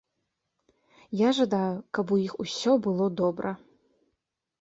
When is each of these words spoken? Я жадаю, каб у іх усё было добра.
Я 1.19 1.29
жадаю, 1.39 1.67
каб 1.97 2.05
у 2.15 2.17
іх 2.27 2.33
усё 2.45 2.71
было 2.87 3.05
добра. 3.21 3.51